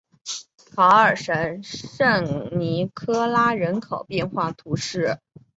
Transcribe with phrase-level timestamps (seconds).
[0.75, 5.19] 考尔什圣尼科拉人口变化图示